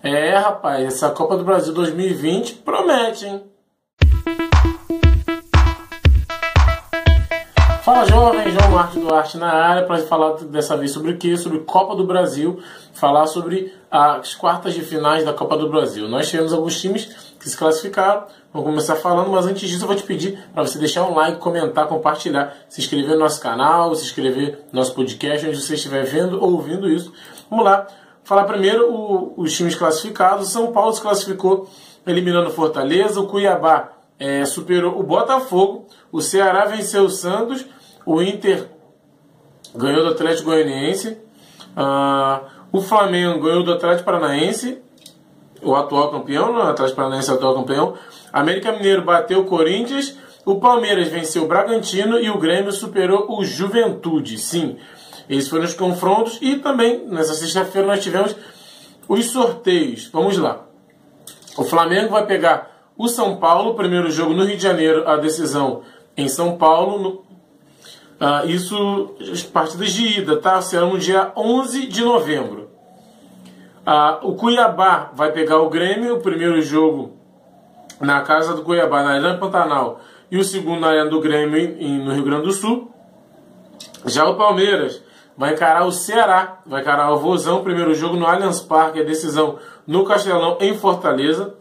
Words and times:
É, 0.00 0.36
rapaz, 0.36 0.86
essa 0.86 1.10
Copa 1.10 1.36
do 1.36 1.42
Brasil 1.42 1.74
2020 1.74 2.54
promete, 2.56 3.26
hein? 3.26 3.42
Fala 7.82 8.04
jovem, 8.06 8.48
João 8.52 8.70
Marcos 8.70 9.02
Duarte 9.02 9.36
na 9.38 9.50
área 9.50 9.84
para 9.84 9.98
falar 9.98 10.34
dessa 10.44 10.76
vez 10.76 10.92
sobre 10.92 11.10
o 11.10 11.16
que? 11.16 11.36
Sobre 11.36 11.60
Copa 11.60 11.96
do 11.96 12.04
Brasil, 12.04 12.60
falar 12.92 13.26
sobre 13.26 13.74
as 13.90 14.36
quartas 14.36 14.74
de 14.74 14.82
finais 14.82 15.24
da 15.24 15.32
Copa 15.32 15.56
do 15.56 15.68
Brasil. 15.68 16.06
Nós 16.06 16.28
tivemos 16.28 16.52
alguns 16.52 16.80
times 16.80 17.06
que 17.40 17.48
se 17.48 17.56
classificaram, 17.56 18.24
vamos 18.52 18.68
começar 18.68 18.94
falando, 18.94 19.30
mas 19.30 19.46
antes 19.46 19.68
disso 19.68 19.82
eu 19.82 19.88
vou 19.88 19.96
te 19.96 20.04
pedir 20.04 20.38
para 20.54 20.64
você 20.64 20.78
deixar 20.78 21.08
um 21.08 21.14
like, 21.14 21.38
comentar, 21.38 21.88
compartilhar, 21.88 22.56
se 22.68 22.80
inscrever 22.80 23.14
no 23.14 23.20
nosso 23.20 23.40
canal, 23.40 23.92
se 23.96 24.04
inscrever 24.04 24.60
no 24.70 24.78
nosso 24.78 24.94
podcast, 24.94 25.44
onde 25.44 25.60
você 25.60 25.74
estiver 25.74 26.04
vendo 26.04 26.40
ou 26.40 26.52
ouvindo 26.52 26.88
isso. 26.88 27.12
Vamos 27.50 27.64
lá, 27.64 27.86
falar 28.28 28.44
primeiro 28.44 28.92
o, 28.92 29.34
os 29.38 29.56
times 29.56 29.74
classificados. 29.74 30.50
São 30.50 30.70
Paulo 30.70 30.92
se 30.92 31.00
classificou 31.00 31.68
eliminando 32.06 32.50
Fortaleza, 32.50 33.20
o 33.20 33.26
Cuiabá 33.26 33.92
é, 34.18 34.44
superou 34.44 34.98
o 34.98 35.02
Botafogo, 35.02 35.86
o 36.12 36.20
Ceará 36.20 36.66
venceu 36.66 37.04
o 37.04 37.10
Santos 37.10 37.64
o 38.08 38.22
Inter 38.22 38.66
ganhou 39.74 40.02
do 40.02 40.12
Atlético 40.12 40.48
Goianiense. 40.48 41.18
Uh, 41.76 42.46
o 42.72 42.80
Flamengo 42.80 43.38
ganhou 43.38 43.62
do 43.62 43.70
Atlético 43.70 44.06
Paranaense, 44.06 44.78
o 45.60 45.74
atual 45.74 46.10
campeão, 46.10 46.54
né? 46.54 46.60
o 46.60 46.68
Atlético 46.68 46.96
Paranaense 46.96 47.28
é 47.28 47.32
o 47.34 47.36
atual 47.36 47.54
campeão. 47.56 47.94
América 48.32 48.72
Mineiro 48.72 49.02
bateu 49.04 49.40
o 49.40 49.44
Corinthians. 49.44 50.16
O 50.46 50.58
Palmeiras 50.58 51.08
venceu 51.08 51.44
o 51.44 51.46
Bragantino 51.46 52.18
e 52.18 52.30
o 52.30 52.38
Grêmio 52.38 52.72
superou 52.72 53.26
o 53.28 53.44
Juventude. 53.44 54.38
Sim, 54.38 54.78
esses 55.28 55.48
foram 55.48 55.64
os 55.64 55.74
confrontos. 55.74 56.38
E 56.40 56.56
também, 56.56 57.06
nessa 57.06 57.34
sexta-feira, 57.34 57.86
nós 57.86 58.02
tivemos 58.02 58.34
os 59.08 59.26
sorteios. 59.26 60.08
Vamos 60.12 60.36
lá. 60.38 60.64
O 61.56 61.64
Flamengo 61.64 62.10
vai 62.10 62.26
pegar 62.26 62.92
o 62.96 63.08
São 63.08 63.36
Paulo, 63.36 63.74
primeiro 63.74 64.10
jogo 64.10 64.34
no 64.34 64.44
Rio 64.44 64.56
de 64.56 64.62
Janeiro, 64.62 65.08
a 65.08 65.16
decisão 65.16 65.82
em 66.16 66.28
São 66.28 66.56
Paulo, 66.56 66.98
no, 66.98 67.28
ah, 68.20 68.44
isso, 68.44 69.14
as 69.32 69.44
partidas 69.44 69.92
de 69.92 70.18
ida, 70.18 70.36
tá? 70.36 70.60
Serão 70.60 70.90
no 70.90 70.98
dia 70.98 71.30
11 71.36 71.86
de 71.86 72.02
novembro. 72.02 72.68
Ah, 73.86 74.18
o 74.22 74.34
Cuiabá 74.34 75.12
vai 75.14 75.30
pegar 75.30 75.58
o 75.60 75.70
Grêmio, 75.70 76.16
o 76.16 76.20
primeiro 76.20 76.60
jogo 76.60 77.16
na 78.00 78.20
casa 78.22 78.54
do 78.54 78.62
Cuiabá, 78.62 79.02
na 79.02 79.10
Arena 79.10 79.38
Pantanal, 79.38 80.00
e 80.30 80.36
o 80.36 80.44
segundo 80.44 80.80
na 80.80 80.88
Arena 80.88 81.08
do 81.08 81.20
Grêmio, 81.20 81.56
em, 81.56 82.04
no 82.04 82.12
Rio 82.12 82.24
Grande 82.24 82.42
do 82.42 82.52
Sul. 82.52 82.92
Já 84.04 84.28
o 84.28 84.36
Palmeiras 84.36 85.02
vai 85.38 85.54
encarar 85.54 85.86
o 85.86 85.92
Ceará, 85.92 86.58
vai 86.66 86.82
encarar 86.82 87.12
o 87.12 87.18
Vozão, 87.18 87.62
primeiro 87.62 87.94
jogo 87.94 88.16
no 88.16 88.26
Allianz 88.26 88.60
Parque, 88.60 89.00
a 89.00 89.04
decisão 89.04 89.58
no 89.86 90.04
Castelão, 90.04 90.58
em 90.60 90.76
Fortaleza. 90.76 91.54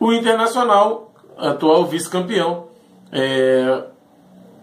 O 0.00 0.12
Internacional, 0.12 1.14
atual 1.38 1.86
vice-campeão, 1.86 2.66
é, 3.12 3.84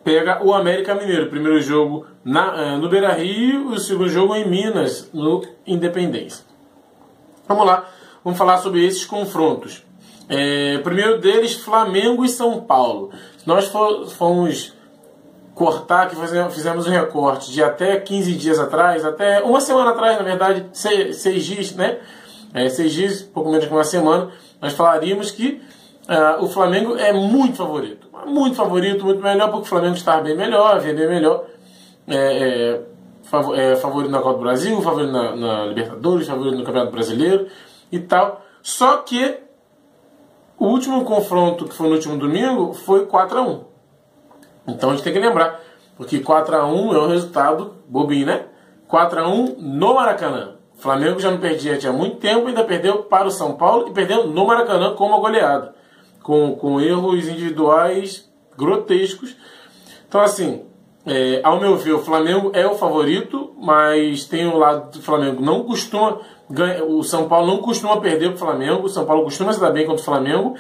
pega 0.04 0.44
o 0.44 0.54
América 0.54 0.94
Mineiro. 0.94 1.30
Primeiro 1.30 1.62
jogo 1.62 2.06
na, 2.24 2.62
eh, 2.62 2.78
no 2.78 2.90
Beira 2.90 3.14
Rio 3.14 3.72
e 3.72 3.76
o 3.76 3.80
segundo 3.80 4.10
jogo 4.10 4.36
em 4.36 4.48
Minas, 4.48 5.10
no 5.14 5.42
Independência. 5.66 6.44
Vamos 7.48 7.66
lá, 7.66 7.88
vamos 8.24 8.38
falar 8.38 8.58
sobre 8.58 8.86
esses 8.86 9.06
confrontos. 9.06 9.84
É, 10.28 10.78
primeiro 10.80 11.20
deles, 11.20 11.56
Flamengo 11.56 12.26
e 12.26 12.30
São 12.30 12.60
Paulo. 12.62 13.12
Nós 13.46 13.72
fomos 14.12 14.74
cortar, 15.60 16.08
que 16.08 16.16
fizemos 16.16 16.88
um 16.88 16.90
recorte 16.90 17.52
de 17.52 17.62
até 17.62 18.00
15 18.00 18.34
dias 18.34 18.60
atrás, 18.60 19.04
até 19.04 19.44
uma 19.44 19.60
semana 19.60 19.92
atrás, 19.92 20.18
na 20.18 20.24
verdade, 20.24 20.66
seis, 20.72 21.18
seis 21.18 21.44
dias, 21.44 21.76
né? 21.76 22.00
É, 22.54 22.70
seis 22.70 22.94
dias, 22.94 23.22
pouco 23.22 23.50
menos 23.50 23.66
que 23.66 23.74
uma 23.74 23.84
semana, 23.84 24.32
nós 24.62 24.74
falaríamos 24.74 25.32
que 25.32 25.62
uh, 26.08 26.44
o 26.44 26.48
Flamengo 26.48 26.96
é 26.96 27.12
muito 27.12 27.58
favorito 27.58 28.10
muito 28.26 28.56
favorito, 28.56 29.06
muito 29.06 29.22
melhor, 29.22 29.50
porque 29.50 29.66
o 29.66 29.70
Flamengo 29.70 29.96
está 29.96 30.20
bem 30.22 30.36
melhor, 30.36 30.80
vender 30.80 31.08
melhor. 31.08 31.46
É, 32.08 32.16
é, 32.16 33.72
é, 33.72 33.76
favorito 33.76 34.12
na 34.12 34.20
Copa 34.20 34.38
do 34.38 34.44
Brasil, 34.44 34.82
favorito 34.82 35.12
na, 35.12 35.36
na, 35.36 35.66
Libertadores, 35.68 36.28
favorito 36.28 36.58
no 36.58 36.64
Campeonato 36.64 36.92
Brasileiro 36.92 37.48
e 37.92 38.00
tal. 38.00 38.42
Só 38.62 38.98
que 38.98 39.38
o 40.58 40.68
último 40.68 41.06
confronto, 41.06 41.66
que 41.66 41.76
foi 41.76 41.88
no 41.88 41.96
último 41.96 42.18
domingo, 42.18 42.74
foi 42.74 43.06
4 43.06 43.38
a 43.38 43.42
1 43.42 43.69
Então 44.68 44.90
a 44.90 44.94
gente 44.94 45.04
tem 45.04 45.14
que 45.14 45.20
lembrar, 45.20 45.60
porque 45.98 46.20
4 46.20 46.56
a 46.56 46.66
1 46.66 46.94
é 46.94 47.00
um 47.00 47.08
resultado 47.08 47.76
bobinho, 47.88 48.28
né? 48.28 48.46
4 48.88 49.20
a 49.20 49.28
1 49.28 49.56
no 49.60 49.96
Maracanã. 49.96 50.56
O 50.78 50.82
Flamengo 50.82 51.20
já 51.20 51.30
não 51.30 51.40
perdia 51.40 51.78
tinha 51.78 51.92
muito 51.92 52.18
tempo, 52.18 52.48
ainda 52.48 52.64
perdeu 52.64 53.04
para 53.04 53.28
o 53.28 53.32
São 53.32 53.54
Paulo 53.56 53.88
e 53.88 53.92
perdeu 53.92 54.28
no 54.28 54.46
Maracanã 54.46 54.94
com 54.94 55.06
uma 55.06 55.20
goleada 55.20 55.80
com, 56.30 56.56
com 56.56 56.80
erros 56.80 57.28
individuais 57.28 58.30
grotescos. 58.56 59.36
Então, 60.08 60.22
assim, 60.22 60.64
é, 61.06 61.42
ao 61.44 61.60
meu 61.60 61.76
ver, 61.76 61.94
o 61.94 62.00
Flamengo 62.00 62.52
é 62.54 62.68
o 62.68 62.76
favorito, 62.76 63.56
mas 63.60 64.26
tem 64.26 64.48
o 64.48 64.58
lado 64.58 64.92
do 64.92 65.02
Flamengo 65.02 65.42
não 65.42 65.64
costuma 65.64 66.20
ganhar, 66.48 66.84
o 66.84 67.04
São 67.04 67.28
Paulo 67.28 67.48
não 67.48 67.58
costuma 67.58 68.00
perder 68.00 68.28
para 68.28 68.36
o 68.36 68.40
Flamengo, 68.40 68.86
o 68.86 68.90
São 68.90 69.06
Paulo 69.06 69.24
costuma 69.24 69.54
se 69.54 69.60
dar 69.60 69.72
bem 69.72 69.88
contra 69.88 70.02
o 70.02 70.06
Flamengo. 70.06 70.56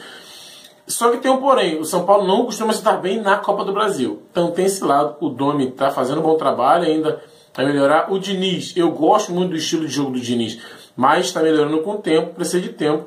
Só 0.89 1.11
que 1.11 1.19
tem 1.19 1.29
um 1.29 1.37
porém, 1.37 1.79
o 1.79 1.85
São 1.85 2.03
Paulo 2.03 2.25
não 2.25 2.45
costuma 2.45 2.73
se 2.73 2.83
dar 2.83 2.97
bem 2.97 3.21
na 3.21 3.37
Copa 3.37 3.63
do 3.63 3.71
Brasil. 3.71 4.23
Então 4.31 4.49
tem 4.49 4.65
esse 4.65 4.83
lado, 4.83 5.17
o 5.21 5.29
Domi 5.29 5.67
está 5.67 5.91
fazendo 5.91 6.19
um 6.19 6.23
bom 6.23 6.35
trabalho 6.35 6.83
ainda 6.83 7.21
vai 7.53 7.63
melhorar. 7.67 8.11
O 8.11 8.17
Diniz, 8.17 8.75
eu 8.75 8.91
gosto 8.91 9.31
muito 9.31 9.51
do 9.51 9.55
estilo 9.55 9.85
de 9.85 9.93
jogo 9.93 10.11
do 10.11 10.19
Diniz, 10.19 10.59
mas 10.97 11.27
está 11.27 11.43
melhorando 11.43 11.81
com 11.81 11.91
o 11.91 11.97
tempo, 11.99 12.33
precisa 12.33 12.59
de 12.59 12.69
tempo. 12.69 13.05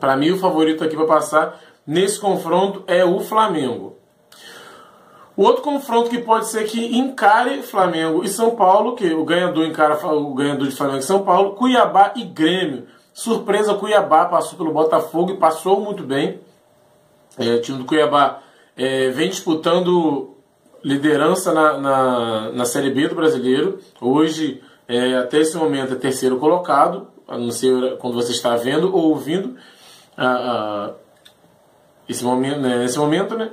Para 0.00 0.16
mim, 0.16 0.32
o 0.32 0.38
favorito 0.38 0.82
aqui 0.82 0.96
para 0.96 1.06
passar 1.06 1.60
nesse 1.86 2.18
confronto 2.18 2.82
é 2.88 3.04
o 3.04 3.20
Flamengo. 3.20 3.96
O 5.36 5.44
outro 5.44 5.62
confronto 5.62 6.10
que 6.10 6.18
pode 6.18 6.48
ser 6.48 6.64
que 6.64 6.98
encare 6.98 7.62
Flamengo 7.62 8.24
e 8.24 8.28
São 8.28 8.56
Paulo, 8.56 8.96
que 8.96 9.14
o 9.14 9.24
ganhador 9.24 9.64
encara 9.64 9.94
o 10.08 10.34
ganhador 10.34 10.66
de 10.66 10.74
Flamengo 10.74 10.98
e 10.98 11.02
São 11.04 11.22
Paulo, 11.22 11.54
Cuiabá 11.54 12.14
e 12.16 12.24
Grêmio. 12.24 12.88
Surpresa, 13.12 13.74
Cuiabá 13.74 14.24
passou 14.24 14.58
pelo 14.58 14.72
Botafogo 14.72 15.30
e 15.30 15.36
passou 15.36 15.80
muito 15.80 16.02
bem. 16.02 16.40
É, 17.36 17.54
o 17.54 17.60
time 17.60 17.78
do 17.78 17.84
Cuiabá 17.84 18.40
é, 18.76 19.10
vem 19.10 19.28
disputando 19.28 20.36
liderança 20.84 21.52
na, 21.52 21.78
na, 21.78 22.52
na, 22.52 22.64
Série 22.64 22.90
B 22.90 23.08
do 23.08 23.14
Brasileiro. 23.14 23.80
Hoje, 24.00 24.62
é, 24.86 25.16
até 25.16 25.38
esse 25.38 25.56
momento, 25.56 25.94
é 25.94 25.96
terceiro 25.96 26.38
colocado. 26.38 27.08
A 27.26 27.36
não 27.36 27.50
ser 27.50 27.98
quando 27.98 28.14
você 28.14 28.32
está 28.32 28.56
vendo 28.56 28.94
ou 28.94 29.10
ouvindo 29.10 29.56
esse 32.08 32.24
momento, 32.24 32.60
né, 32.60 32.78
nesse 32.78 32.98
momento, 32.98 33.36
né? 33.36 33.50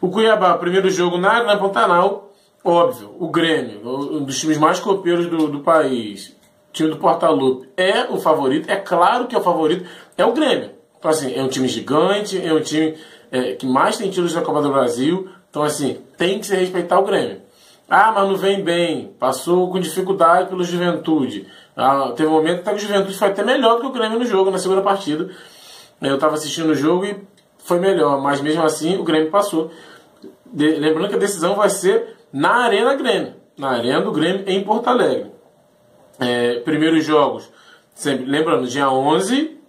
O 0.00 0.10
Cuiabá, 0.10 0.58
primeiro 0.58 0.90
jogo 0.90 1.16
na, 1.16 1.44
na 1.44 1.56
Pantanal, 1.56 2.32
óbvio, 2.62 3.14
o 3.18 3.28
Grêmio, 3.28 3.80
um 3.86 4.24
dos 4.24 4.38
times 4.38 4.58
mais 4.58 4.80
copeiros 4.80 5.28
do, 5.28 5.48
do 5.48 5.60
país, 5.60 6.28
o 6.28 6.72
time 6.72 6.90
do 6.90 6.96
Portalupe, 6.96 7.68
é 7.76 8.04
o 8.10 8.18
favorito, 8.18 8.68
é 8.70 8.76
claro 8.76 9.26
que 9.26 9.34
é 9.34 9.38
o 9.38 9.42
favorito, 9.42 9.88
é 10.18 10.24
o 10.24 10.32
Grêmio. 10.32 10.70
Então, 11.04 11.12
assim, 11.12 11.34
é 11.34 11.42
um 11.42 11.48
time 11.48 11.68
gigante, 11.68 12.40
é 12.42 12.50
um 12.50 12.62
time 12.62 12.96
é, 13.30 13.52
que 13.52 13.66
mais 13.66 13.98
tem 13.98 14.08
títulos 14.08 14.34
na 14.34 14.40
Copa 14.40 14.62
do 14.62 14.70
Brasil, 14.70 15.28
então, 15.50 15.62
assim, 15.62 15.98
tem 16.16 16.38
que 16.38 16.46
se 16.46 16.56
respeitar 16.56 16.98
o 16.98 17.04
Grêmio. 17.04 17.42
Ah, 17.86 18.10
mas 18.10 18.26
não 18.26 18.36
vem 18.36 18.64
bem, 18.64 19.14
passou 19.20 19.70
com 19.70 19.78
dificuldade 19.78 20.48
pelo 20.48 20.64
Juventude. 20.64 21.46
Ah, 21.76 22.14
teve 22.16 22.26
um 22.26 22.32
momento 22.32 22.64
que 22.64 22.74
o 22.74 22.78
Juventude 22.78 23.18
foi 23.18 23.28
até 23.28 23.44
melhor 23.44 23.80
que 23.80 23.86
o 23.86 23.92
Grêmio 23.92 24.18
no 24.18 24.24
jogo, 24.24 24.50
na 24.50 24.56
segunda 24.56 24.80
partida. 24.80 25.28
Eu 26.00 26.14
estava 26.14 26.36
assistindo 26.36 26.70
o 26.70 26.74
jogo 26.74 27.04
e 27.04 27.20
foi 27.58 27.78
melhor, 27.78 28.22
mas 28.22 28.40
mesmo 28.40 28.62
assim 28.62 28.96
o 28.96 29.04
Grêmio 29.04 29.30
passou. 29.30 29.70
De, 30.46 30.70
lembrando 30.76 31.10
que 31.10 31.16
a 31.16 31.18
decisão 31.18 31.54
vai 31.54 31.68
ser 31.68 32.16
na 32.32 32.64
Arena 32.64 32.94
Grêmio, 32.94 33.34
na 33.58 33.72
Arena 33.72 34.00
do 34.00 34.10
Grêmio 34.10 34.44
em 34.46 34.64
Porto 34.64 34.88
Alegre. 34.88 35.30
É, 36.18 36.60
primeiros 36.60 37.04
jogos, 37.04 37.50
sempre, 37.94 38.24
lembrando, 38.24 38.66
dia 38.66 38.90
11 38.90 39.63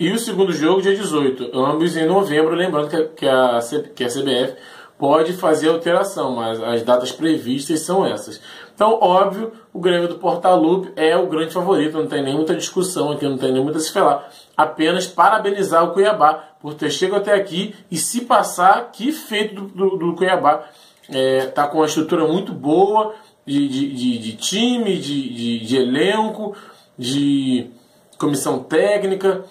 e 0.00 0.10
o 0.10 0.18
segundo 0.18 0.52
jogo 0.52 0.82
dia 0.82 0.96
18, 0.96 1.50
ambos 1.54 1.96
em 1.96 2.06
novembro, 2.06 2.54
lembrando 2.56 2.88
que, 3.14 3.28
a, 3.28 3.60
que 3.94 4.02
a 4.02 4.08
CBF 4.08 4.56
pode 4.98 5.32
fazer 5.34 5.68
alteração, 5.68 6.34
mas 6.34 6.62
as 6.62 6.82
datas 6.82 7.12
previstas 7.12 7.80
são 7.80 8.04
essas. 8.04 8.40
Então, 8.74 8.98
óbvio, 9.00 9.52
o 9.72 9.78
Grêmio 9.78 10.08
do 10.08 10.16
Portalupe 10.16 10.90
é 10.96 11.16
o 11.16 11.28
grande 11.28 11.52
favorito, 11.52 11.96
não 11.96 12.06
tem 12.06 12.22
nem 12.22 12.34
muita 12.34 12.56
discussão 12.56 13.12
aqui, 13.12 13.28
não 13.28 13.38
tem 13.38 13.52
nem 13.52 13.62
muita 13.62 13.78
se 13.78 13.92
falar 13.92 14.28
apenas 14.60 15.06
parabenizar 15.06 15.84
o 15.84 15.92
Cuiabá 15.92 16.44
por 16.60 16.74
ter 16.74 16.90
chegado 16.90 17.20
até 17.20 17.34
aqui 17.34 17.74
e 17.90 17.96
se 17.96 18.22
passar, 18.22 18.90
que 18.92 19.10
feito 19.10 19.54
do, 19.54 19.68
do, 19.68 19.96
do 19.96 20.14
Cuiabá. 20.14 20.64
É, 21.08 21.46
tá 21.46 21.66
com 21.66 21.78
uma 21.78 21.86
estrutura 21.86 22.26
muito 22.26 22.52
boa 22.52 23.14
de, 23.44 23.66
de, 23.66 23.92
de, 23.92 24.18
de 24.18 24.32
time, 24.36 24.96
de, 24.98 25.58
de, 25.58 25.76
elenco, 25.76 26.54
de 26.96 27.70
comissão 28.16 28.62
técnica 28.62 29.44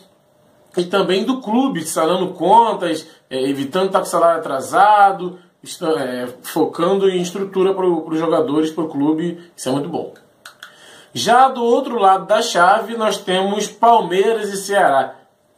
e 0.78 0.84
também 0.86 1.24
do 1.26 1.42
clube, 1.42 1.84
salando 1.84 2.34
contas, 2.34 3.08
é, 3.30 3.42
evitando 3.42 3.88
estar 3.88 4.00
com 4.00 4.06
salário 4.06 4.40
atrasado, 4.40 5.40
está, 5.64 5.90
é, 5.92 6.28
focando 6.44 7.10
em 7.10 7.22
estrutura 7.22 7.74
para 7.74 7.86
os 7.86 8.20
jogadores, 8.20 8.72
para 8.72 8.84
o 8.84 8.90
clube. 8.90 9.40
Isso 9.56 9.70
é 9.70 9.72
muito 9.72 9.90
bom. 9.90 10.14
Já 11.14 11.48
do 11.50 11.64
outro 11.64 11.98
lado 11.98 12.28
da 12.28 12.42
chave, 12.42 12.96
nós 12.96 13.18
temos 13.18 13.68
Palmeiras 13.68 14.54
e 14.54 14.58
Ceará. 14.58 15.16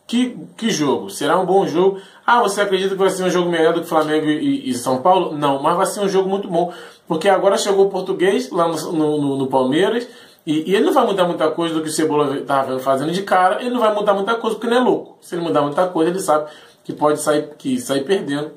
Que, 0.07 0.37
que 0.57 0.69
jogo? 0.69 1.09
Será 1.09 1.39
um 1.39 1.45
bom 1.45 1.65
jogo? 1.65 1.99
Ah, 2.25 2.41
você 2.41 2.61
acredita 2.61 2.95
que 2.95 2.99
vai 2.99 3.09
ser 3.09 3.23
um 3.23 3.29
jogo 3.29 3.49
melhor 3.49 3.73
do 3.73 3.81
que 3.81 3.87
Flamengo 3.87 4.25
e, 4.25 4.69
e 4.69 4.73
São 4.73 5.01
Paulo? 5.01 5.37
Não, 5.37 5.61
mas 5.61 5.77
vai 5.77 5.85
ser 5.85 6.01
um 6.01 6.09
jogo 6.09 6.29
muito 6.29 6.47
bom. 6.47 6.73
Porque 7.07 7.29
agora 7.29 7.57
chegou 7.57 7.85
o 7.85 7.89
português 7.89 8.49
lá 8.49 8.67
no, 8.67 8.91
no, 8.91 9.37
no 9.37 9.47
Palmeiras. 9.47 10.07
E, 10.45 10.71
e, 10.71 10.75
ele 10.75 10.85
não 10.85 10.93
vai 10.93 11.05
mudar 11.05 11.25
muita 11.25 11.49
coisa 11.51 11.73
do 11.75 11.81
que 11.81 11.89
o 11.89 11.91
Cebola 11.91 12.37
estava 12.37 12.79
fazendo 12.79 13.11
de 13.11 13.21
cara. 13.21 13.61
Ele 13.61 13.69
não 13.69 13.79
vai 13.79 13.93
mudar 13.93 14.13
muita 14.13 14.35
coisa 14.35 14.55
porque 14.55 14.67
ele 14.67 14.75
é 14.75 14.79
louco. 14.79 15.17
Se 15.21 15.35
ele 15.35 15.43
mudar 15.43 15.61
muita 15.61 15.87
coisa, 15.87 16.09
ele 16.09 16.19
sabe 16.19 16.49
que 16.83 16.93
pode 16.93 17.19
sair, 17.19 17.49
que 17.57 17.79
sair 17.79 18.03
perdendo 18.03 18.51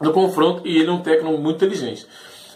no 0.00 0.12
confronto. 0.12 0.66
E 0.66 0.76
ele 0.76 0.90
é 0.90 0.92
um 0.92 1.00
técnico 1.00 1.38
muito 1.38 1.56
inteligente. 1.56 2.06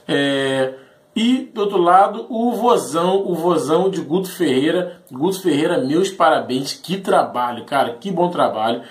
É, 0.06 0.74
e 1.14 1.50
do 1.52 1.62
outro 1.62 1.78
lado, 1.78 2.26
o 2.28 2.52
Vozão, 2.52 3.26
o 3.26 3.34
Vozão 3.34 3.88
de 3.88 4.02
Guto 4.02 4.30
Ferreira. 4.30 5.00
Guto 5.10 5.40
Ferreira, 5.40 5.78
meus 5.78 6.10
parabéns. 6.10 6.74
Que 6.74 6.98
trabalho, 6.98 7.64
cara. 7.64 7.94
Que 7.94 8.10
bom 8.10 8.28
trabalho. 8.28 8.82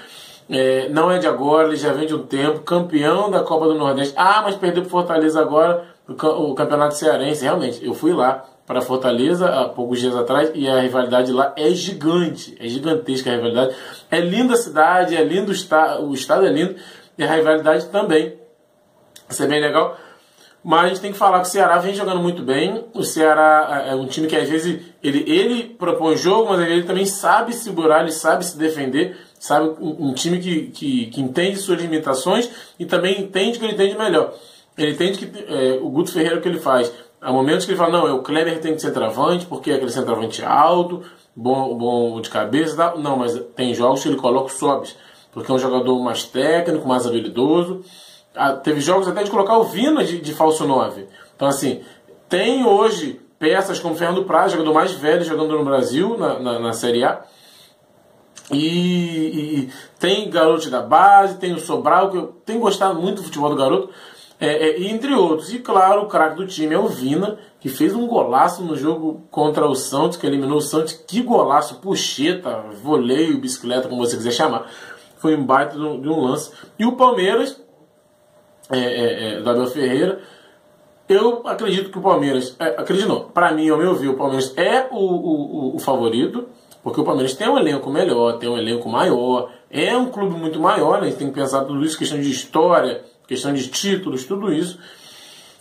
É, 0.50 0.90
não 0.90 1.12
é 1.12 1.20
de 1.20 1.28
agora, 1.28 1.68
ele 1.68 1.76
já 1.76 1.94
vem 1.94 2.08
de 2.08 2.16
um 2.16 2.24
tempo. 2.24 2.62
Campeão 2.62 3.30
da 3.30 3.44
Copa 3.44 3.68
do 3.68 3.76
Nordeste. 3.76 4.16
Ah, 4.18 4.42
mas 4.44 4.56
perdeu 4.56 4.82
pro 4.82 4.90
Fortaleza 4.90 5.40
agora 5.40 5.86
o 6.08 6.56
Campeonato 6.56 6.96
Cearense. 6.96 7.44
Realmente, 7.44 7.86
eu 7.86 7.94
fui 7.94 8.12
lá 8.12 8.44
para 8.66 8.82
Fortaleza 8.82 9.48
há 9.48 9.70
poucos 9.70 10.00
dias 10.00 10.16
atrás 10.16 10.52
e 10.56 10.68
a 10.68 10.82
rivalidade 10.82 11.32
lá 11.32 11.54
é 11.56 11.70
gigante. 11.70 12.58
É 12.60 12.68
gigantesca 12.68 13.32
a 13.32 13.36
rivalidade. 13.36 13.76
É 14.10 14.20
linda 14.20 14.54
a 14.54 14.58
cidade, 14.58 15.16
é 15.16 15.24
lindo 15.24 15.52
o 15.52 15.54
estado, 15.54 16.06
o 16.06 16.14
estado 16.14 16.46
é 16.46 16.50
lindo 16.50 16.76
e 17.18 17.24
a 17.24 17.36
rivalidade 17.36 17.86
também. 17.88 18.34
Isso 19.30 19.44
é 19.44 19.48
bem 19.48 19.62
legal. 19.62 19.98
Mas 20.64 20.86
a 20.86 20.88
gente 20.88 21.02
tem 21.02 21.12
que 21.12 21.18
falar 21.18 21.42
que 21.42 21.48
o 21.48 21.52
Ceará 21.52 21.78
vem 21.78 21.94
jogando 21.94 22.20
muito 22.20 22.42
bem. 22.42 22.86
O 22.92 23.04
Ceará 23.04 23.84
é, 23.86 23.92
é 23.92 23.96
um 23.96 24.08
time 24.08 24.26
que 24.26 24.36
às 24.36 24.50
vezes 24.50 24.82
ele, 25.04 25.24
ele 25.32 25.76
propõe 25.78 26.18
jogo, 26.18 26.50
mas 26.50 26.68
ele 26.68 26.82
também 26.82 27.06
sabe 27.06 27.54
segurar, 27.54 28.02
ele 28.02 28.12
sabe 28.12 28.44
se 28.44 28.58
defender. 28.58 29.16
Sabe, 29.40 29.76
um, 29.80 30.08
um 30.08 30.14
time 30.14 30.40
que, 30.40 30.72
que, 30.72 31.06
que, 31.06 31.22
entende 31.22 31.58
suas 31.58 31.80
limitações 31.80 32.50
e 32.80 32.86
também 32.86 33.22
entende 33.22 33.60
que 33.60 33.66
ele 33.66 33.74
entende 33.74 33.96
melhor. 33.96 34.34
Ele 34.76 34.94
entende 34.94 35.20
que 35.20 35.46
é, 35.48 35.78
o 35.80 35.90
Guto 35.90 36.12
Ferreira 36.12 36.38
o 36.38 36.42
que 36.42 36.48
ele 36.48 36.60
faz. 36.60 36.92
Há 37.26 37.32
momentos 37.32 37.66
que 37.66 37.72
ele 37.72 37.78
fala, 37.80 37.92
não, 37.92 38.08
é 38.08 38.14
o 38.14 38.22
Kleber 38.22 38.62
tem 38.62 38.76
que 38.76 38.80
ser 38.80 38.90
centroavante, 38.90 39.48
porque 39.48 39.72
é 39.72 39.74
aquele 39.74 39.90
centroavante 39.90 40.46
alto, 40.46 41.02
bom, 41.36 41.76
bom 41.76 42.22
de 42.22 42.30
cabeça. 42.30 42.78
Tá? 42.78 42.96
Não, 42.96 43.18
mas 43.18 43.36
tem 43.56 43.74
jogos 43.74 44.04
que 44.04 44.10
ele 44.10 44.16
coloca 44.16 44.46
o 44.46 44.56
Sobis, 44.56 44.96
porque 45.32 45.52
é 45.52 45.56
um 45.56 45.58
jogador 45.58 46.00
mais 46.00 46.24
técnico, 46.26 46.88
mais 46.88 47.08
habilidoso. 47.08 47.82
Ah, 48.36 48.54
teve 48.54 48.80
jogos 48.80 49.08
até 49.08 49.24
de 49.24 49.32
colocar 49.32 49.58
o 49.58 49.64
Vina 49.64 50.04
de, 50.04 50.22
de 50.22 50.34
falso 50.36 50.68
9. 50.68 51.08
Então, 51.36 51.48
assim, 51.48 51.82
tem 52.30 52.64
hoje 52.64 53.20
peças 53.40 53.80
como 53.80 53.96
Fernando 53.96 54.26
Praz, 54.26 54.52
jogador 54.52 54.76
mais 54.76 54.92
velho 54.92 55.24
jogando 55.24 55.58
no 55.58 55.66
Brasil, 55.66 56.16
na, 56.20 56.38
na, 56.38 56.60
na 56.60 56.74
Série 56.74 57.04
A. 57.04 57.24
E, 58.52 58.68
e, 58.68 59.70
tem 60.00 60.30
garoto 60.30 60.70
da 60.70 60.84
base, 60.84 61.40
tem 61.40 61.56
o 61.56 61.60
Sobral, 61.60 62.12
que 62.12 62.18
eu 62.18 62.28
tenho 62.46 62.60
gostado 62.60 63.02
muito 63.02 63.18
do 63.18 63.24
futebol 63.24 63.50
do 63.50 63.56
garoto, 63.56 63.90
é, 64.40 64.70
é, 64.70 64.84
entre 64.84 65.14
outros. 65.14 65.54
E 65.54 65.60
claro, 65.60 66.04
o 66.04 66.08
craque 66.08 66.36
do 66.36 66.48
time 66.48 66.74
é 66.74 66.80
o 66.80 66.88
Vina, 66.88 67.38
que 67.60 67.70
fez 67.70 67.96
um 67.96 68.08
golaço 68.08 68.64
no 68.64 68.76
jogo 68.76 69.24
contra 69.32 69.68
o 69.68 69.76
Santos, 69.76 70.18
que 70.18 70.28
eliminou 70.28 70.58
o 70.58 70.62
Santos. 70.62 70.94
Que 70.94 71.22
golaço, 71.22 71.76
puxeta, 71.76 72.64
voleio, 72.82 73.40
bicicleta, 73.40 73.88
como 73.88 74.06
você 74.06 74.18
quiser 74.18 74.32
chamar. 74.32 74.70
Foi 75.18 75.36
um 75.36 75.46
baita 75.46 75.76
de 75.76 75.82
um, 75.82 76.02
de 76.02 76.10
um 76.10 76.22
lance. 76.22 76.52
E 76.78 76.86
o 76.86 76.94
Palmeiras 76.94 77.60
é, 78.70 78.78
é, 78.80 79.34
é, 79.34 79.38
Abel 79.38 79.68
Ferreira. 79.68 80.20
Eu 81.08 81.44
acredito 81.46 81.92
que 81.92 82.00
o 82.00 82.02
Palmeiras, 82.02 82.56
é, 82.60 82.66
acredito 82.80 83.08
não, 83.08 83.26
para 83.26 83.52
mim, 83.52 83.70
ao 83.70 83.78
meu 83.78 83.94
ver, 83.94 84.08
o 84.08 84.16
Palmeiras 84.16 84.58
é 84.58 84.88
o, 84.92 84.96
o, 84.96 85.76
o, 85.76 85.80
favorito, 85.80 86.48
porque 86.82 87.00
o 87.00 87.04
Palmeiras 87.04 87.36
tem 87.36 87.48
um 87.48 87.60
elenco 87.60 87.92
melhor, 87.92 88.40
tem 88.40 88.50
um 88.50 88.58
elenco 88.58 88.90
maior, 88.90 89.52
é 89.70 89.96
um 89.96 90.08
clube 90.08 90.36
muito 90.36 90.60
maior, 90.60 91.00
né? 91.00 91.08
a 91.08 91.10
gente 91.10 91.20
tem 91.20 91.28
que 91.28 91.36
pensar 91.36 91.64
tudo 91.64 91.86
isso, 91.86 91.98
questão 91.98 92.20
de 92.20 92.32
história, 92.32 93.04
questão 93.28 93.54
de 93.54 93.68
títulos, 93.68 94.26
tudo 94.26 94.54
isso. 94.54 94.80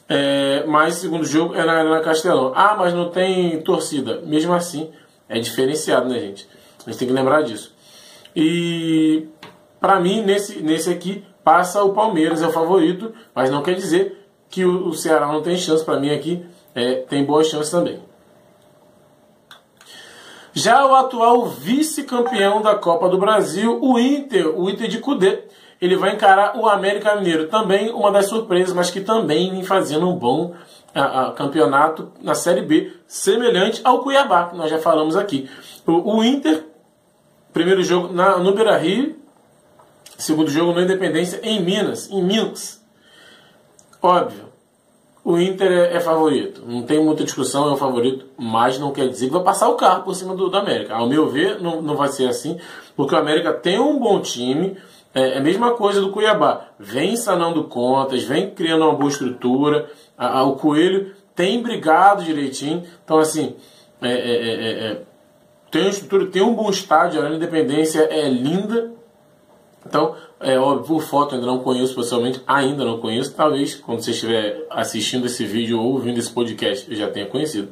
É, 0.09 0.65
mas 0.67 0.97
segundo 0.97 1.25
jogo 1.25 1.55
é 1.55 1.65
na 1.65 1.73
Arena 1.75 2.01
Castelão. 2.01 2.53
Ah, 2.55 2.75
mas 2.79 2.93
não 2.93 3.11
tem 3.11 3.61
torcida. 3.63 4.21
Mesmo 4.23 4.53
assim, 4.53 4.91
é 5.29 5.39
diferenciado, 5.39 6.09
né, 6.09 6.19
gente? 6.21 6.49
A 6.87 6.91
gente 6.91 6.99
tem 6.99 7.09
que 7.09 7.15
lembrar 7.15 7.43
disso. 7.43 7.75
E 8.37 9.27
para 9.81 10.01
mim, 10.01 10.23
nesse, 10.23 10.61
nesse 10.63 10.91
aqui, 10.91 11.25
passa 11.43 11.83
o 11.83 11.93
Palmeiras, 11.93 12.43
é 12.43 12.47
o 12.47 12.53
favorito, 12.53 13.15
mas 13.35 13.51
não 13.51 13.63
quer 13.63 13.75
dizer 13.75 14.27
que 14.49 14.65
o, 14.65 14.89
o 14.89 14.95
Ceará 14.95 15.27
não 15.27 15.43
tem 15.43 15.57
chance. 15.57 15.85
Para 15.85 15.99
mim 15.99 16.11
aqui 16.11 16.45
é, 16.75 16.97
tem 16.97 17.25
boas 17.25 17.49
chances 17.49 17.71
também. 17.71 18.01
Já 20.53 20.87
o 20.87 20.95
atual 20.95 21.47
vice-campeão 21.47 22.63
da 22.63 22.77
Copa 22.77 23.09
do 23.09 23.19
Brasil, 23.19 23.77
o 23.83 23.99
Inter, 23.99 24.49
o 24.57 24.71
Inter 24.71 24.87
de 24.87 24.99
Cudê, 24.99 25.43
ele 25.81 25.97
vai 25.97 26.15
encarar 26.15 26.57
o 26.59 26.69
América 26.69 27.15
Mineiro, 27.17 27.49
também 27.49 27.91
uma 27.93 28.11
das 28.11 28.27
surpresas, 28.27 28.75
mas 28.75 28.91
que 28.91 29.01
também 29.01 29.51
vem 29.51 29.63
fazendo 29.63 30.09
um 30.09 30.17
bom 30.17 30.55
campeonato 31.37 32.13
na 32.23 32.35
Série 32.35 32.63
B, 32.63 32.93
semelhante 33.07 33.81
ao 33.83 34.01
Cuiabá, 34.01 34.51
que 34.51 34.57
nós 34.57 34.71
já 34.71 34.79
falamos 34.79 35.17
aqui. 35.17 35.51
O, 35.85 36.19
o 36.19 36.25
Inter, 36.25 36.65
primeiro 37.53 37.83
jogo 37.83 38.13
na, 38.13 38.39
no 38.39 38.55
Beira-Rio, 38.55 39.17
Segundo 40.17 40.49
jogo 40.49 40.73
no 40.73 40.81
Independência 40.81 41.41
em 41.43 41.63
Minas, 41.63 42.09
em 42.11 42.23
Minas. 42.23 42.83
Óbvio, 44.01 44.45
o 45.25 45.39
Inter 45.39 45.71
é, 45.71 45.97
é, 45.97 46.01
favorito. 46.01 46.63
Não 46.67 46.83
tem 46.83 47.03
muita 47.03 47.25
discussão, 47.25 47.69
é 47.69 47.73
o 47.73 47.77
favorito, 47.77 48.27
mas 48.39 48.79
não 48.79 48.93
quer 48.93 49.09
dizer 49.09 49.27
que 49.27 49.33
vai 49.33 49.43
passar 49.43 49.69
o 49.69 49.75
carro 49.75 50.05
por 50.05 50.15
cima 50.15 50.35
do, 50.35 50.49
do 50.49 50.57
América. 50.57 50.95
Ao 50.95 51.09
meu 51.09 51.29
ver, 51.29 51.61
não, 51.61 51.83
não 51.83 51.97
vai 51.97 52.09
ser 52.09 52.29
assim, 52.29 52.59
porque 52.95 53.15
o 53.15 53.19
América 53.19 53.53
tem 53.53 53.79
um 53.79 53.99
bom 53.99 54.21
time. 54.21 54.77
É, 55.15 55.35
é 55.35 55.39
a 55.39 55.41
mesma 55.41 55.73
coisa 55.73 56.01
do 56.01 56.11
Cuiabá. 56.11 56.69
Vem 56.79 57.17
sanando 57.17 57.65
contas, 57.65 58.25
vem 58.25 58.51
criando 58.51 58.85
uma 58.85 58.95
boa 58.95 59.11
estrutura. 59.11 59.91
A, 60.19 60.41
a, 60.41 60.43
o 60.45 60.57
Coelho 60.57 61.15
tem 61.35 61.63
brigado 61.63 62.25
direitinho. 62.25 62.83
Então, 63.05 63.19
assim, 63.19 63.57
é, 64.03 64.09
é, 64.09 64.55
é, 64.55 64.87
é 64.87 65.03
tem 65.71 65.83
uma 65.83 65.91
estrutura, 65.91 66.27
tem 66.27 66.43
um 66.43 66.55
bom 66.55 66.71
estádio. 66.71 67.25
A 67.25 67.31
Independência 67.31 68.01
é 68.01 68.29
linda, 68.29 68.93
então, 69.87 70.17
é 70.41 70.59
óbvio, 70.59 70.87
por 70.87 71.03
foto 71.03 71.35
ainda 71.35 71.47
não 71.47 71.59
conheço 71.59 71.95
pessoalmente, 71.95 72.41
ainda 72.47 72.85
não 72.85 72.99
conheço. 72.99 73.35
Talvez 73.35 73.75
quando 73.75 74.01
você 74.01 74.13
estiver 74.13 74.67
assistindo 74.71 75.27
esse 75.27 75.45
vídeo 75.45 75.79
ou 75.81 75.93
ouvindo 75.93 76.19
esse 76.19 76.33
podcast 76.33 76.91
eu 76.91 76.97
já 76.97 77.11
tenha 77.11 77.27
conhecido. 77.27 77.69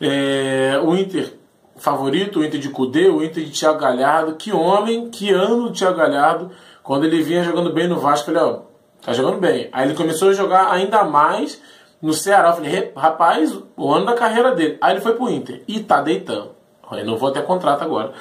É, 0.00 0.78
o 0.84 0.94
Inter 0.94 1.32
favorito, 1.76 2.40
o 2.40 2.44
Inter 2.44 2.60
de 2.60 2.68
Cudê, 2.68 3.08
o 3.08 3.22
Inter 3.22 3.44
de 3.44 3.50
Thiago 3.50 3.78
Galhardo. 3.78 4.34
Que 4.34 4.52
homem, 4.52 5.08
que 5.10 5.30
ano 5.30 5.70
de 5.70 5.78
Thiago 5.78 5.96
Galhardo. 5.96 6.50
Quando 6.82 7.04
ele 7.04 7.22
vinha 7.22 7.42
jogando 7.42 7.72
bem 7.72 7.88
no 7.88 7.98
Vasco, 7.98 8.30
ele 8.30 8.38
ó, 8.38 8.60
tá 9.04 9.12
jogando 9.12 9.38
bem. 9.38 9.68
Aí 9.72 9.86
ele 9.86 9.96
começou 9.96 10.30
a 10.30 10.32
jogar 10.32 10.72
ainda 10.72 11.04
mais 11.04 11.60
no 12.00 12.12
Ceará. 12.12 12.50
Eu 12.50 12.54
falei, 12.54 12.92
rapaz, 12.96 13.56
o 13.76 13.92
ano 13.92 14.06
da 14.06 14.14
carreira 14.14 14.54
dele. 14.54 14.78
Aí 14.80 14.94
ele 14.94 15.00
foi 15.00 15.14
pro 15.14 15.28
Inter 15.28 15.62
e 15.66 15.80
tá 15.80 16.00
deitando. 16.00 16.50
Eu 16.92 17.04
não 17.04 17.16
vou 17.16 17.30
até 17.30 17.42
contrato 17.42 17.82
agora 17.82 18.12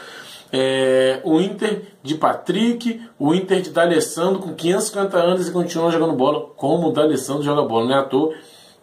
é, 0.51 1.19
o 1.25 1.41
Inter 1.41 1.81
de 2.01 2.15
Patrick, 2.15 3.01
o 3.19 3.33
Inter 3.33 3.61
de 3.61 3.71
D'Alessandro 3.71 4.39
com 4.39 4.53
550 4.53 5.17
anos 5.17 5.47
e 5.47 5.51
continua 5.51 5.91
jogando 5.91 6.13
bola 6.13 6.47
como 6.55 6.87
o 6.87 6.91
D'Alessandro 6.93 7.43
joga 7.43 7.63
bola. 7.63 7.85
Não 7.85 7.95
é 7.95 7.99
à 7.99 8.03
toa 8.03 8.33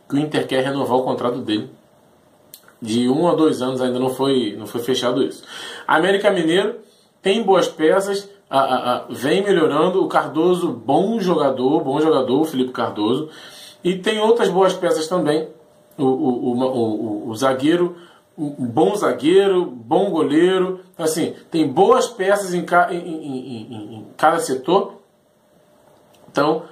que 0.07 0.15
o 0.15 0.19
Inter 0.19 0.47
quer 0.47 0.63
renovar 0.63 0.99
o 0.99 1.03
contrato 1.03 1.39
dele. 1.39 1.71
De 2.83 3.09
um 3.09 3.29
a 3.29 3.35
dois 3.37 3.63
anos 3.63 3.81
ainda 3.81 4.01
não 4.01 4.11
foi, 4.11 4.57
não 4.59 4.67
foi 4.67 4.83
fechado 4.83 5.23
isso. 5.23 5.45
América 5.87 6.33
Mineiro 6.33 6.81
tem 7.23 7.41
boas 7.41 7.69
peças, 7.69 8.29
a, 8.51 8.59
a, 8.59 8.97
a, 8.97 9.07
vem 9.09 9.41
melhorando. 9.43 10.03
O 10.05 10.09
Cardoso, 10.09 10.73
bom 10.73 11.21
jogador, 11.21 11.85
bom 11.85 12.01
jogador, 12.01 12.41
o 12.41 12.45
Felipe 12.45 12.73
Cardoso. 12.73 13.31
E 13.85 13.97
tem 13.97 14.19
outras 14.19 14.49
boas 14.49 14.73
peças 14.73 15.07
também. 15.07 15.49
O, 15.97 16.05
o, 16.05 16.57
o, 16.57 17.29
o, 17.29 17.37
zagueiro 17.37 17.95
bom 18.37 18.95
zagueiro, 18.97 19.65
bom 19.67 20.11
goleiro. 20.11 20.81
Assim, 20.99 21.35
tem 21.51 21.69
boas 21.69 22.09
peças 22.09 22.55
em, 22.55 22.65
ca, 22.65 22.93
em, 22.93 22.99
em, 22.99 23.95
em 23.97 24.07
cada 24.17 24.39
setor. 24.39 25.01
Então, 26.31 26.65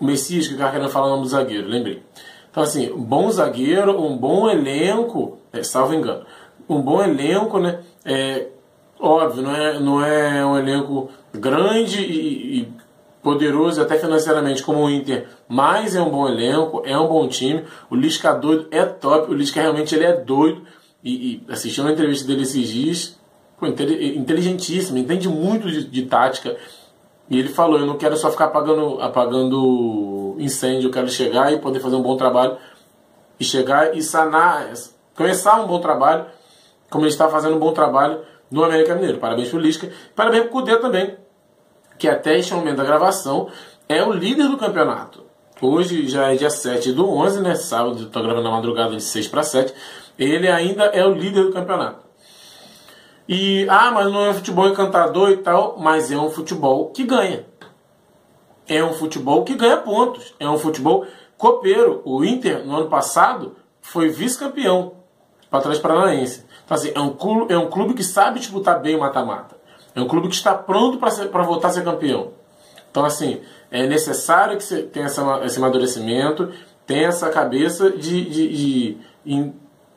o 0.00 0.04
Messias, 0.04 0.48
que 0.48 0.54
o 0.54 0.58
cara 0.58 0.72
querendo 0.72 0.90
falar 0.90 1.06
o 1.06 1.10
nome 1.10 1.22
do 1.22 1.28
zagueiro, 1.28 1.68
lembrei. 1.68 2.02
Então, 2.52 2.62
assim, 2.62 2.92
um 2.92 3.02
bom 3.02 3.30
zagueiro, 3.30 3.98
um 3.98 4.14
bom 4.14 4.48
elenco, 4.48 5.38
é, 5.50 5.62
salvo 5.62 5.94
engano, 5.94 6.26
um 6.68 6.82
bom 6.82 7.02
elenco, 7.02 7.58
né? 7.58 7.80
É, 8.04 8.48
óbvio, 9.00 9.42
não 9.42 9.56
é, 9.56 9.80
não 9.80 10.04
é 10.04 10.44
um 10.44 10.58
elenco 10.58 11.08
grande 11.32 12.02
e, 12.02 12.60
e 12.60 12.72
poderoso 13.22 13.80
até 13.80 13.98
financeiramente 13.98 14.62
como 14.62 14.84
o 14.84 14.90
Inter, 14.90 15.28
mas 15.48 15.96
é 15.96 16.02
um 16.02 16.10
bom 16.10 16.28
elenco, 16.28 16.82
é 16.84 16.98
um 16.98 17.08
bom 17.08 17.26
time. 17.26 17.64
O 17.88 17.96
Lisca 17.96 18.34
doido 18.34 18.66
é 18.70 18.84
top, 18.84 19.30
o 19.30 19.34
Lisca 19.34 19.62
realmente 19.62 19.94
ele 19.94 20.04
é 20.04 20.12
doido. 20.12 20.62
E, 21.02 21.10
e 21.10 21.52
assistindo 21.52 21.88
a 21.88 21.92
entrevista 21.92 22.26
dele 22.26 22.42
esses 22.42 22.68
dias, 22.68 23.18
pô, 23.58 23.66
inteligentíssimo, 23.66 24.98
entende 24.98 25.26
muito 25.26 25.70
de, 25.70 25.84
de, 25.84 26.02
tática. 26.02 26.54
E 27.30 27.38
ele 27.38 27.48
falou: 27.48 27.78
Eu 27.78 27.86
não 27.86 27.96
quero 27.96 28.16
só 28.16 28.30
ficar 28.30 28.44
apagando, 28.46 29.00
apagando 29.00 29.58
incêndio, 30.38 30.88
eu 30.88 30.92
quero 30.92 31.08
chegar 31.08 31.52
e 31.52 31.58
poder 31.58 31.80
fazer 31.80 31.96
um 31.96 32.02
bom 32.02 32.16
trabalho 32.16 32.56
e 33.38 33.44
chegar 33.44 33.96
e 33.96 34.02
sanar 34.02 34.72
começar 35.14 35.60
um 35.60 35.66
bom 35.66 35.80
trabalho, 35.80 36.26
como 36.90 37.04
ele 37.04 37.12
está 37.12 37.28
fazendo 37.28 37.56
um 37.56 37.58
bom 37.58 37.72
trabalho 37.72 38.20
no 38.50 38.64
América 38.64 38.94
Mineiro. 38.94 39.18
Parabéns 39.18 39.48
pro 39.48 39.58
Lisca. 39.58 39.90
Parabéns 40.14 40.44
pro 40.44 40.52
Cudê 40.52 40.76
também, 40.76 41.16
que 41.98 42.08
até 42.08 42.38
este 42.38 42.52
momento 42.54 42.76
da 42.76 42.84
gravação 42.84 43.48
é 43.88 44.02
o 44.02 44.12
líder 44.12 44.48
do 44.48 44.56
campeonato. 44.56 45.24
Hoje 45.60 46.08
já 46.08 46.32
é 46.32 46.36
dia 46.36 46.50
7 46.50 46.92
do 46.92 47.08
11, 47.08 47.40
né? 47.40 47.54
Sábado, 47.54 48.02
estou 48.02 48.22
gravando 48.22 48.44
na 48.44 48.50
madrugada 48.50 48.96
de 48.96 49.02
6 49.02 49.28
para 49.28 49.42
7. 49.42 49.72
Ele 50.18 50.48
ainda 50.48 50.84
é 50.86 51.06
o 51.06 51.12
líder 51.12 51.44
do 51.44 51.52
campeonato. 51.52 52.02
E, 53.28 53.64
ah, 53.68 53.90
mas 53.92 54.12
não 54.12 54.24
é 54.24 54.30
um 54.30 54.34
futebol 54.34 54.68
encantador 54.68 55.30
e 55.30 55.36
tal, 55.36 55.76
mas 55.78 56.10
é 56.10 56.16
um 56.16 56.28
futebol 56.28 56.90
que 56.90 57.04
ganha. 57.04 57.46
É 58.68 58.82
um 58.84 58.92
futebol 58.92 59.44
que 59.44 59.54
ganha 59.54 59.76
pontos. 59.78 60.34
É 60.38 60.48
um 60.48 60.58
futebol 60.58 61.06
copeiro. 61.36 62.02
O 62.04 62.24
Inter, 62.24 62.64
no 62.64 62.76
ano 62.76 62.88
passado, 62.88 63.56
foi 63.80 64.08
vice-campeão 64.08 64.94
para 65.50 65.60
trás 65.60 65.78
paranaense. 65.78 66.44
Então, 66.64 66.76
assim, 66.76 66.92
é 66.94 67.00
um, 67.00 67.10
clube, 67.10 67.52
é 67.52 67.58
um 67.58 67.68
clube 67.68 67.94
que 67.94 68.04
sabe 68.04 68.40
disputar 68.40 68.80
bem 68.80 68.96
o 68.96 69.00
mata-mata. 69.00 69.56
É 69.94 70.00
um 70.00 70.08
clube 70.08 70.28
que 70.28 70.34
está 70.34 70.54
pronto 70.54 70.98
para 70.98 71.42
voltar 71.42 71.68
a 71.68 71.72
ser 71.72 71.84
campeão. 71.84 72.32
Então, 72.90 73.04
assim, 73.04 73.40
é 73.70 73.86
necessário 73.86 74.56
que 74.56 74.64
você 74.64 74.82
tenha 74.82 75.06
essa, 75.06 75.40
esse 75.44 75.58
amadurecimento, 75.58 76.52
tenha 76.86 77.08
essa 77.08 77.30
cabeça 77.30 77.90
de, 77.90 78.24
de, 78.24 78.48
de, 78.48 78.98
de 79.24 79.52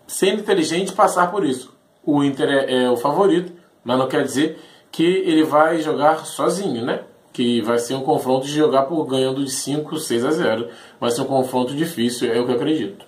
ser 0.08 0.34
inteligente 0.34 0.94
passar 0.94 1.32
por 1.32 1.46
isso. 1.46 1.74
O 2.04 2.24
Inter 2.24 2.50
é, 2.50 2.84
é, 2.84 2.90
o 2.90 2.98
favorito, 2.98 3.54
mas 3.84 3.98
não 3.98 4.08
quer 4.08 4.24
dizer 4.24 4.60
que 4.92 5.04
ele 5.04 5.44
vai 5.44 5.82
jogar 5.82 6.26
sozinho, 6.26 6.86
né? 6.86 7.04
Que 7.36 7.60
vai 7.60 7.78
ser 7.78 7.96
um 7.96 8.02
confronto 8.02 8.46
de 8.46 8.54
jogar 8.54 8.84
por 8.84 9.06
ganhando 9.06 9.44
de 9.44 9.52
5, 9.52 10.00
6 10.00 10.24
a 10.24 10.32
0. 10.32 10.70
Vai 11.02 11.12
ser 11.12 11.22
um 11.22 11.26
confronto 11.26 11.76
difícil, 11.76 12.32
é 12.32 12.40
o 12.40 12.46
que 12.46 12.52
eu 12.52 12.56
acredito. 12.56 13.06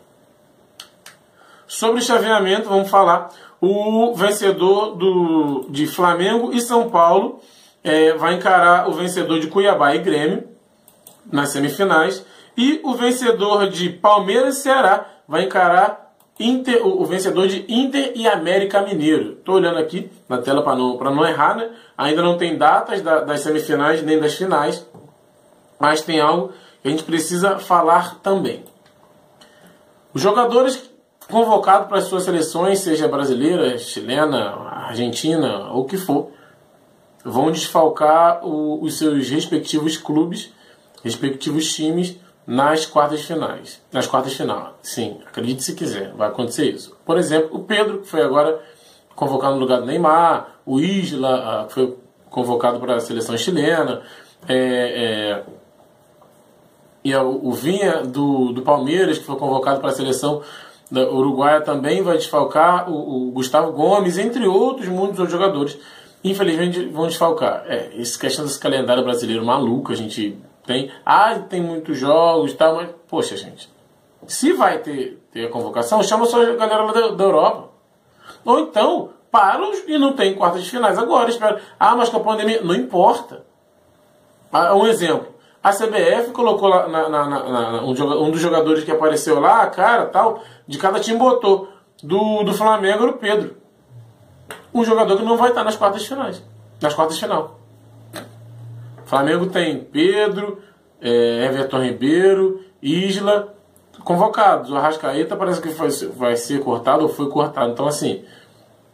Sobre 1.65 2.01
chaveamento, 2.01 2.67
vamos 2.67 2.89
falar. 2.89 3.29
O 3.61 4.13
vencedor 4.13 4.95
do, 4.95 5.67
de 5.69 5.87
Flamengo 5.87 6.51
e 6.51 6.59
São 6.59 6.89
Paulo 6.89 7.39
é, 7.81 8.13
vai 8.13 8.33
encarar 8.33 8.89
o 8.89 8.91
vencedor 8.91 9.39
de 9.39 9.47
Cuiabá 9.47 9.95
e 9.95 9.99
Grêmio 9.99 10.43
nas 11.31 11.49
semifinais. 11.49 12.25
E 12.57 12.81
o 12.83 12.95
vencedor 12.95 13.69
de 13.69 13.89
Palmeiras 13.89 14.57
e 14.57 14.61
Ceará 14.61 15.05
vai 15.25 15.43
encarar 15.43 16.06
Inter, 16.39 16.85
o, 16.85 17.03
vencedor 17.05 17.47
de 17.47 17.65
Inter 17.67 18.11
e 18.15 18.27
América 18.27 18.81
Mineiro. 18.81 19.33
Estou 19.33 19.55
olhando 19.55 19.79
aqui 19.79 20.09
na 20.29 20.37
tela 20.37 20.61
para 20.61 20.75
não, 20.75 20.97
não 20.97 21.27
errar, 21.27 21.55
né? 21.55 21.69
Ainda 21.97 22.21
não 22.21 22.37
tem 22.37 22.57
datas 22.57 23.01
da, 23.01 23.21
das 23.21 23.41
semifinais 23.41 24.03
nem 24.03 24.19
das 24.19 24.35
finais, 24.35 24.85
mas 25.79 26.01
tem 26.01 26.19
algo 26.19 26.53
que 26.81 26.87
a 26.87 26.91
gente 26.91 27.03
precisa 27.03 27.57
falar 27.57 28.19
também. 28.19 28.63
Os 30.13 30.21
jogadores 30.21 30.89
convocado 31.29 31.87
para 31.87 31.97
as 31.97 32.05
suas 32.05 32.23
seleções, 32.23 32.79
seja 32.79 33.07
brasileira, 33.07 33.77
chilena, 33.77 34.51
argentina 34.69 35.69
ou 35.71 35.81
o 35.81 35.85
que 35.85 35.97
for, 35.97 36.31
vão 37.23 37.51
desfalcar 37.51 38.45
o, 38.45 38.81
os 38.81 38.97
seus 38.97 39.29
respectivos 39.29 39.97
clubes, 39.97 40.53
respectivos 41.03 41.73
times 41.73 42.17
nas 42.47 42.85
quartas 42.85 43.21
finais. 43.23 43.81
Nas 43.91 44.07
quartas 44.07 44.33
final, 44.33 44.79
sim, 44.81 45.19
acredite 45.27 45.63
se 45.63 45.75
quiser, 45.75 46.13
vai 46.13 46.29
acontecer 46.29 46.71
isso. 46.71 46.95
Por 47.05 47.17
exemplo, 47.17 47.57
o 47.57 47.63
Pedro, 47.65 47.99
que 47.99 48.07
foi 48.07 48.21
agora 48.21 48.57
convocado 49.13 49.55
no 49.55 49.59
lugar 49.59 49.81
do 49.81 49.85
Neymar, 49.85 50.55
o 50.65 50.79
Isla, 50.79 51.65
que 51.67 51.73
foi 51.73 51.97
convocado 52.29 52.79
para 52.79 52.95
a 52.95 52.99
seleção 53.01 53.37
chilena, 53.37 54.01
é, 54.47 54.55
é, 54.55 55.43
e 57.03 57.15
o 57.15 57.51
Vinha 57.51 58.03
do, 58.03 58.53
do 58.53 58.61
Palmeiras, 58.61 59.17
que 59.17 59.25
foi 59.25 59.35
convocado 59.35 59.79
para 59.79 59.89
a 59.89 59.93
seleção 59.93 60.41
da 60.89 61.09
Uruguaia 61.09 61.61
também 61.61 62.01
vai 62.01 62.17
desfalcar 62.17 62.89
o, 62.89 63.27
o, 63.27 63.31
Gustavo 63.31 63.73
Gomes, 63.73 64.17
entre 64.17 64.47
outros 64.47 64.87
muitos 64.87 65.19
outros 65.19 65.31
jogadores. 65.31 65.77
Infelizmente 66.23 66.85
vão 66.85 67.07
desfalcar. 67.07 67.63
É, 67.67 67.91
esse 67.95 68.17
questão 68.17 68.45
desse 68.45 68.59
calendário 68.59 69.03
brasileiro 69.03 69.45
maluco, 69.45 69.91
a 69.91 69.95
gente 69.95 70.37
tem. 70.67 70.91
Ah, 71.05 71.39
tem 71.39 71.61
muitos 71.61 71.97
jogos 71.97 72.51
e 72.51 72.55
tal, 72.55 72.75
mas, 72.75 72.89
poxa, 73.07 73.37
gente. 73.37 73.71
Se 74.27 74.51
vai 74.51 74.79
ter, 74.79 75.23
ter 75.31 75.45
a 75.45 75.49
convocação, 75.49 76.03
chama 76.03 76.25
só 76.25 76.41
a 76.41 76.55
galera 76.55 76.91
da, 76.91 77.07
da 77.15 77.23
Europa. 77.23 77.69
Ou 78.43 78.59
então, 78.59 79.09
para 79.31 79.61
e 79.87 79.97
não 79.97 80.13
tem 80.13 80.35
quartas 80.35 80.63
de 80.63 80.69
finais 80.69 80.97
agora. 80.97 81.29
Espera. 81.29 81.61
Ah, 81.79 81.95
mas 81.95 82.09
com 82.09 82.17
a 82.17 82.19
pandemia. 82.19 82.61
Não 82.61 82.75
importa. 82.75 83.45
Ah, 84.51 84.75
um 84.75 84.85
exemplo. 84.85 85.35
A 85.63 85.71
CBF 85.71 86.31
colocou 86.31 86.67
lá 86.67 86.87
na, 86.87 87.09
na, 87.09 87.25
na, 87.27 87.83
um, 87.83 87.91
um, 87.91 88.31
dos 88.31 88.39
jogadores 88.39 88.83
que 88.83 88.91
apareceu 88.91 89.39
lá, 89.39 89.63
a 89.63 89.67
cara 89.67 90.05
tal, 90.05 90.41
de 90.67 90.77
cada 90.77 90.99
time 90.99 91.17
botou. 91.17 91.69
Do, 92.03 92.43
do 92.43 92.53
Flamengo 92.53 93.03
era 93.03 93.11
o 93.11 93.17
Pedro. 93.17 93.55
Um 94.73 94.83
jogador 94.83 95.17
que 95.17 95.23
não 95.23 95.37
vai 95.37 95.49
estar 95.49 95.63
nas 95.63 95.75
quartas 95.77 96.05
finais. 96.05 96.43
Nas 96.81 96.93
quartas 96.93 97.15
de 97.15 97.21
final. 97.21 97.57
Flamengo 99.07 99.47
tem 99.47 99.79
Pedro, 99.79 100.61
é, 101.01 101.45
Everton 101.45 101.81
Ribeiro, 101.81 102.61
Isla, 102.81 103.55
convocados. 104.03 104.69
O 104.69 104.75
Arrascaeta 104.75 105.35
parece 105.35 105.61
que 105.61 105.69
vai, 105.69 105.89
vai 105.89 106.35
ser 106.35 106.59
cortado 106.59 107.03
ou 107.03 107.09
foi 107.09 107.29
cortado. 107.29 107.71
Então, 107.71 107.87
assim, 107.87 108.23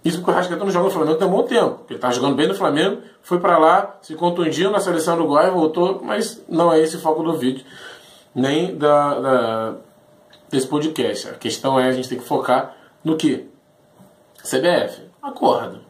isso 0.06 0.18
porque 0.18 0.32
o 0.32 0.34
Rascaeta 0.34 0.64
não 0.64 0.72
joga 0.72 0.86
no 0.86 0.92
Flamengo 0.92 1.18
tem 1.18 1.28
um 1.28 1.32
bom 1.32 1.44
tempo. 1.44 1.80
Ele 1.90 1.96
está 1.96 2.12
jogando 2.12 2.36
bem 2.36 2.48
no 2.48 2.54
Flamengo, 2.54 3.02
foi 3.22 3.40
para 3.40 3.58
lá, 3.58 3.98
se 4.02 4.16
contundiu 4.16 4.70
na 4.70 4.80
seleção 4.80 5.16
uruguaia, 5.16 5.50
voltou, 5.50 6.02
mas 6.04 6.44
não 6.48 6.72
é 6.72 6.80
esse 6.80 6.98
o 6.98 7.00
foco 7.00 7.24
do 7.24 7.34
vídeo, 7.34 7.66
nem 8.36 8.76
da, 8.76 9.20
da, 9.20 9.76
desse 10.52 10.68
podcast. 10.68 11.30
A 11.30 11.34
questão 11.34 11.80
é 11.80 11.88
a 11.88 11.92
gente 11.92 12.10
tem 12.10 12.18
que 12.18 12.26
focar 12.26 12.76
no 13.04 13.16
que? 13.16 13.50
CBF, 14.44 15.04
acorda. 15.22 15.82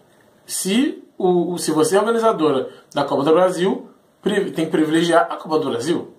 Se, 0.46 1.04
o, 1.18 1.58
se 1.58 1.72
você 1.72 1.96
é 1.96 2.00
organizadora 2.00 2.70
da 2.94 3.04
Copa 3.04 3.24
do 3.24 3.34
Brasil, 3.34 3.90
tem 4.24 4.66
que 4.66 4.72
privilegiar 4.72 5.28
a 5.30 5.36
Copa 5.36 5.60
do 5.60 5.70
Brasil. 5.70 6.14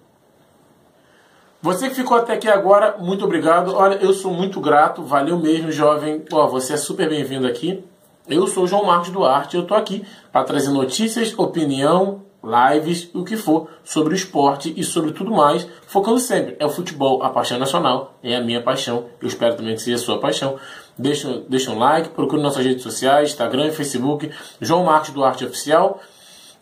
Você 1.63 1.89
que 1.89 1.95
ficou 1.95 2.19
até 2.19 2.35
aqui 2.35 2.47
agora, 2.47 2.97
muito 2.99 3.25
obrigado. 3.25 3.75
Olha, 3.75 3.95
eu 3.95 4.13
sou 4.13 4.31
muito 4.31 4.61
grato, 4.61 5.03
valeu 5.03 5.39
mesmo, 5.39 5.73
jovem. 5.73 6.23
Ó, 6.31 6.47
você 6.47 6.75
é 6.75 6.77
super 6.77 7.09
bem-vindo 7.09 7.47
aqui. 7.47 7.83
Eu 8.29 8.47
sou 8.47 8.67
João 8.67 8.85
Marcos 8.85 9.09
Duarte, 9.09 9.57
eu 9.57 9.63
estou 9.63 9.77
aqui 9.77 10.05
para 10.31 10.45
trazer 10.45 10.71
notícias, 10.71 11.33
opinião, 11.39 12.23
lives, 12.45 13.09
o 13.15 13.25
que 13.25 13.37
for 13.37 13.69
sobre 13.83 14.13
o 14.13 14.17
esporte 14.17 14.75
e 14.77 14.85
sobre 14.85 15.13
tudo 15.13 15.31
mais, 15.31 15.67
focando 15.87 16.19
sempre. 16.19 16.55
É 16.59 16.67
o 16.67 16.71
futebol, 16.71 17.23
a 17.23 17.31
paixão 17.31 17.59
nacional, 17.59 18.15
é 18.23 18.37
a 18.37 18.43
minha 18.43 18.63
paixão. 18.63 19.07
Eu 19.21 19.29
espero 19.29 19.57
também 19.57 19.75
que 19.75 19.81
seja 19.81 19.97
a 19.97 20.01
sua 20.01 20.21
paixão. 20.21 20.59
Deixa, 20.99 21.43
deixa 21.49 21.71
um 21.71 21.79
like, 21.79 22.11
procure 22.11 22.43
nossas 22.43 22.65
redes 22.65 22.83
sociais, 22.83 23.31
Instagram 23.31 23.71
Facebook, 23.73 24.31
João 24.61 24.85
Marcos 24.85 25.11
Duarte 25.11 25.45
Oficial. 25.47 26.01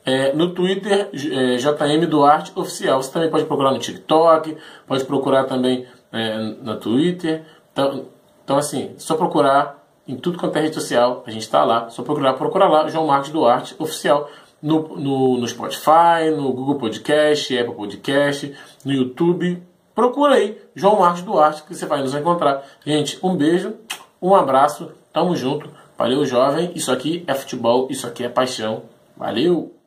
É, 0.05 0.33
no 0.33 0.51
Twitter, 0.51 1.11
é, 1.13 1.57
JM 1.57 2.07
Duarte 2.09 2.53
Oficial. 2.57 3.01
Você 3.03 3.13
também 3.13 3.31
pode 3.31 3.45
procurar 3.45 3.71
no 3.71 3.79
TikTok, 3.79 4.57
pode 4.87 5.05
procurar 5.05 5.45
também 5.45 5.87
é, 6.13 6.39
no 6.39 6.77
Twitter. 6.77 7.45
Então, 7.73 8.07
então, 8.45 8.59
assim, 8.59 8.95
só 8.99 9.15
procurar 9.15 9.83
em 10.07 10.17
tudo 10.17 10.39
quanto 10.39 10.57
é 10.57 10.63
rede 10.63 10.75
social, 10.75 11.23
a 11.27 11.31
gente 11.31 11.43
está 11.43 11.65
lá. 11.65 11.89
Só 11.89 12.03
procurar, 12.03 12.35
procurar 12.35 12.69
lá, 12.69 12.89
João 12.89 13.07
Marcos 13.07 13.31
Duarte 13.31 13.75
Oficial. 13.79 14.29
No, 14.61 14.97
no, 14.97 15.39
no 15.39 15.49
Spotify, 15.49 16.31
no 16.37 16.53
Google 16.53 16.77
Podcast, 16.77 17.59
Apple 17.59 17.75
Podcast, 17.75 18.55
no 18.85 18.93
YouTube. 18.93 19.61
Procura 19.93 20.37
aí, 20.37 20.57
João 20.73 21.01
Marcos 21.01 21.23
Duarte, 21.23 21.65
que 21.65 21.75
você 21.75 21.85
vai 21.85 22.01
nos 22.01 22.15
encontrar. 22.15 22.63
Gente, 22.87 23.19
um 23.25 23.37
beijo, 23.37 23.75
um 24.21 24.35
abraço, 24.35 24.93
tamo 25.13 25.35
junto. 25.35 25.69
Valeu, 25.99 26.25
jovem. 26.25 26.71
Isso 26.77 26.93
aqui 26.93 27.25
é 27.27 27.35
futebol, 27.35 27.89
isso 27.91 28.07
aqui 28.07 28.25
é 28.25 28.29
paixão. 28.29 28.83
Valeu! 29.17 29.82